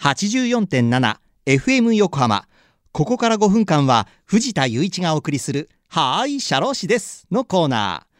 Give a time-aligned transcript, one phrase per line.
[0.00, 2.46] 84.7FM 横浜。
[2.90, 8.10] ここから5分間は藤田雄一がお送りするはーい、社労士ですのコーナー。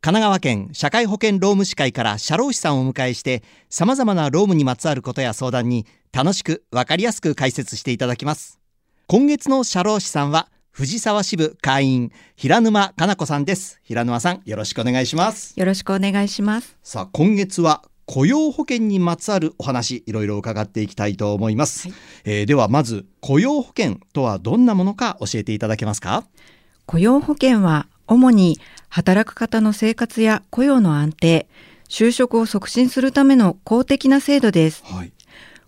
[0.00, 8.60] 神奈川県社会保険労務士会から社労士さんをお迎えして様々な労務にまつわることや相談に楽しくわかりやすく解説していただきます
[9.08, 26.24] 今月の社労士さんは藤沢支部会員平沼かな子さんです平沼さんよろしくお願いしますよろしくお願いしますさあ今月は雇用保険にまつわるお話いろいろ伺っていきたいと思います、はい、えー、ではまず雇用保険とはどんなものか教えていただけますか？
[26.86, 31.48] 雇用保険は主に働く方の生活や雇用の安定、
[31.90, 34.82] 就職を促進するための公的な制度です。
[34.86, 35.12] はい、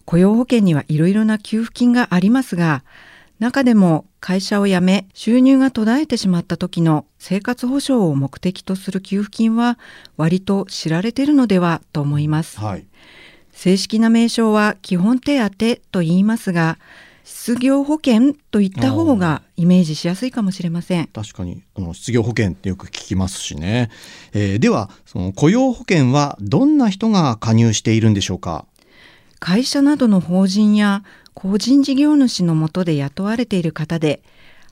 [0.06, 2.83] 雇用保険にはいろいろな給付金がありますが、
[3.38, 9.78] 中でも会社を辞め収入が途絶えてしまった時の生活保障を目的とする給付金は
[10.16, 12.61] 割と知られているのではと思います。
[12.61, 12.84] はい、
[13.52, 16.78] 正式な名称は基本手当と言いますが、
[17.25, 21.06] 失業保険といった方がイメージしやすいかもしれません。
[21.06, 23.89] 確かにあの失業保険ってよく聞きますしね、
[24.33, 28.66] えー、ではその雇用保険はどんな人が加入しているんでしょうか？
[29.39, 31.03] 会社などの法人や
[31.34, 34.23] 個人事業主のもとで雇われている方で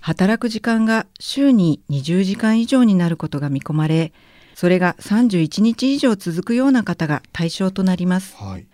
[0.00, 4.12] 働く時間が週に20時間以上になることが見込まれ
[4.54, 8.66] それが31日以上続くような方が対象となります、はい、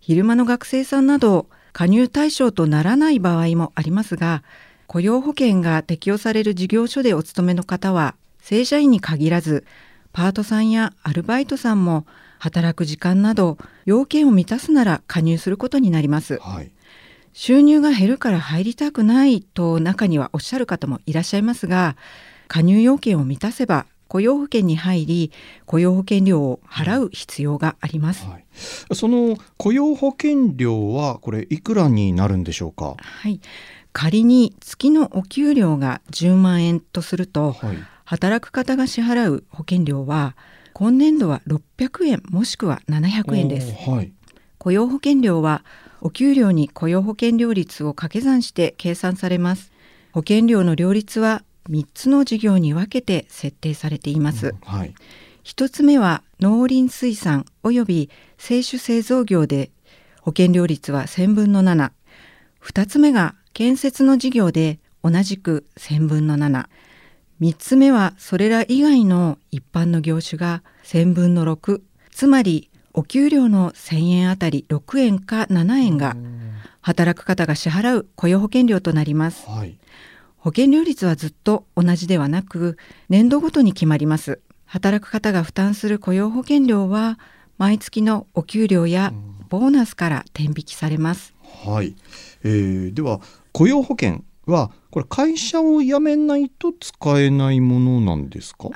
[0.00, 4.42] 昼間の学生さんなど加入対象とならない場合もありますが
[4.86, 9.64] 雇用保険が適用される事業所でお勤めの方は正社員に限らず
[10.12, 12.06] パートさんやアルバイトさんも
[12.40, 16.72] 働く時間など要件を満たすなら加入することになります、はい、
[17.32, 21.96] 収入が減るから入りたくないと中にはおっしゃる方もいらっしゃいますが
[22.48, 25.32] 加入要件を満たせば雇用保険に入り
[25.66, 28.44] 雇用保険料を払う必要があります、はい、
[28.92, 32.96] その雇用保険料はこれいくらになるんでしょうか？
[32.98, 33.40] はい。
[33.92, 40.36] 仮に月のお給料が10万円とすると、はい、働く方が支払う保険料は
[40.74, 44.12] 今年度は600円もしくは700円です、はい、
[44.58, 45.64] 雇用保険料は
[46.00, 49.72] お給料に雇用保険料率を掛け算して計算されます
[50.12, 54.48] 保険料の両立は3つの事業に分けて設定されています。
[54.48, 54.94] うんはい、
[55.44, 59.70] 1つ目は農林水産及び製種製造業で
[60.20, 61.92] 保険料率は1000分の7。
[62.62, 66.66] 2つ目が建設の事業で同じく1000分の7。
[67.40, 71.80] 3つ目はそれら以外の一般の業種が1000分の6。
[72.10, 76.16] つまりお給料の1000円あたり6円か7円が
[76.80, 79.48] 働く方が支払う雇用保険料となります。
[79.48, 79.78] はい。
[80.38, 82.78] 保険料率はずっと同じではなく
[83.08, 84.40] 年度ごとに決まります。
[84.70, 87.18] 働く方が負担する雇用保険料は
[87.58, 89.12] 毎月のお給料や
[89.48, 91.34] ボーナスから転引きされます、
[91.64, 91.96] はい、
[92.44, 93.20] えー、では
[93.52, 98.70] 雇用保険はこれ会社を辞めないと使えないものなんですか？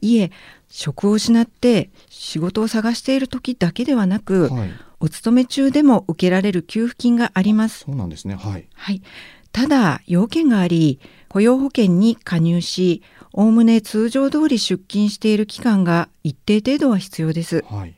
[0.00, 0.30] いえ
[0.68, 4.70] 職を失って仕事を探している時だけではなく、はい、
[5.00, 7.80] お勤め中でも受けられる給付金があります。
[7.80, 8.34] そうなんですね。
[8.36, 9.02] はい、はい、
[9.50, 13.02] ただ要件があり雇用保険に加入し
[13.32, 17.94] おおむね通常通り出勤している期間が一定程度は必要です、はい、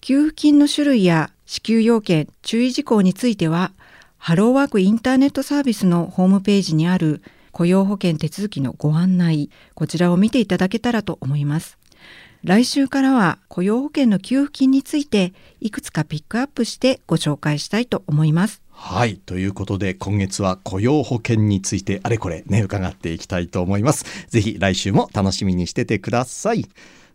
[0.00, 3.72] 給付金の種類や支給要件注意事項については
[4.18, 11.78] ハローワークインターネットサービスのホームページにある雇用保険手続きのご案内こちらを見ていただけたらと思います。
[12.44, 18.62] 来週からは雇用保険の給付金についていくつかピックアップしてご紹介したいと思います。
[18.70, 19.16] はい。
[19.16, 24.04] ということで今月は雇用保険についてあれこれね伺っていきたいと思います。
[24.28, 26.66] ぜひ来週も楽しみにしててください。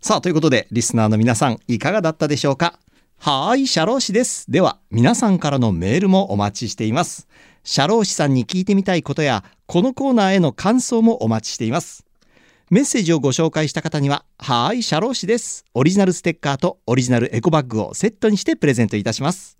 [0.02, 2.80] さあということでリスナーの皆さんいかがだったでしょうか？
[3.26, 4.52] はーい社労士です。
[4.52, 7.30] では皆さんからのメールもお待ちしています。
[7.64, 12.06] 社労士さんに聞いてみたいことやこのコーナーへの感想もお待ちしています。
[12.70, 15.64] メッセージをご紹介した方には、はーい、社労士です。
[15.74, 19.56] オリジナルステッカーとオリジナルエコバッグをセットにしてプレゼントいたします。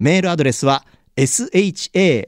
[0.00, 0.84] メールアドレスは、
[1.16, 2.26] sharoshi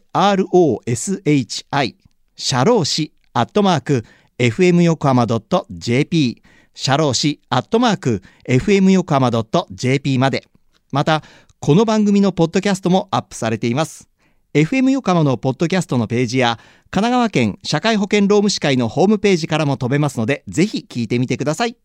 [2.36, 4.04] シャローシアットマーク
[4.38, 5.26] fm 横浜
[5.68, 6.42] .jp
[6.74, 9.32] シャローシアットマーク fm 横浜
[9.72, 10.46] .jp まで。
[10.96, 11.22] また
[11.60, 14.08] この番組のポッドキャストもアップされています
[14.54, 16.58] FM 横浜のポッドキャストのページや
[16.90, 21.76] 神奈川県社会保険労務士会のホームページからも飛べますのでぜひ聞いてみてください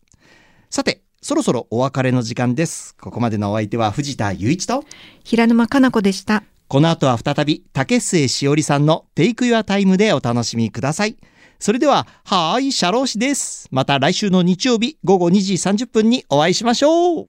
[0.70, 4.82] さてそろそろお別れの時間ですここまでのお相手は藤田雄一と
[5.24, 11.18] 平沼かな子でしたこの後は再び竹末しおりさんのテイクユアタイムでお楽しみください。
[11.58, 13.68] それでは、はーい、シャロー氏です。
[13.70, 17.28] また来週の日曜日午後2時30分にお会いしましょう。